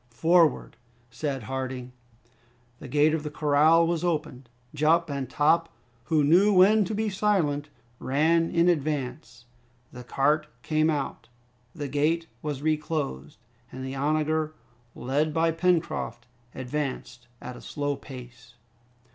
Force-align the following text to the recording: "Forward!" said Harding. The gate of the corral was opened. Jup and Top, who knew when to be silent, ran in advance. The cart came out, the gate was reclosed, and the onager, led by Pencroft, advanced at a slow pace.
"Forward!" 0.09 0.77
said 1.11 1.43
Harding. 1.43 1.91
The 2.79 2.87
gate 2.87 3.13
of 3.13 3.21
the 3.21 3.29
corral 3.29 3.85
was 3.85 4.03
opened. 4.03 4.49
Jup 4.73 5.11
and 5.11 5.29
Top, 5.29 5.69
who 6.05 6.23
knew 6.23 6.51
when 6.51 6.85
to 6.85 6.95
be 6.95 7.07
silent, 7.07 7.69
ran 7.99 8.49
in 8.49 8.67
advance. 8.67 9.45
The 9.91 10.03
cart 10.03 10.47
came 10.63 10.89
out, 10.89 11.29
the 11.75 11.87
gate 11.87 12.25
was 12.41 12.63
reclosed, 12.63 13.37
and 13.71 13.85
the 13.85 13.93
onager, 13.93 14.55
led 14.95 15.35
by 15.35 15.51
Pencroft, 15.51 16.25
advanced 16.55 17.27
at 17.39 17.55
a 17.55 17.61
slow 17.61 17.95
pace. 17.95 18.55